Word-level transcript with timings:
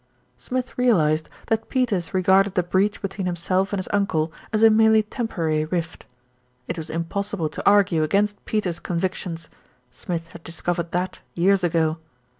Smith 0.35 0.79
realised 0.79 1.29
that 1.45 1.69
Peters 1.69 2.11
regarded 2.11 2.55
the 2.55 2.63
breach 2.63 3.03
be 3.03 3.07
tween 3.07 3.27
himself 3.27 3.71
and 3.71 3.77
his 3.77 3.87
uncle 3.93 4.33
as 4.51 4.63
a 4.63 4.69
merely 4.71 5.03
temporary 5.03 5.63
rift. 5.63 6.07
It 6.67 6.75
was 6.75 6.89
impossible 6.89 7.49
to 7.49 7.69
argue 7.69 8.01
against 8.01 8.43
Peters' 8.45 8.79
convic 8.79 9.13
tions; 9.13 9.47
Smith 9.91 10.29
had 10.29 10.43
discovered 10.43 10.89
that 10.91 11.21
years 11.35 11.63
ago. 11.63 11.99